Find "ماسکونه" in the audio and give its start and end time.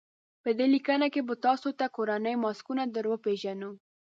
2.43-2.83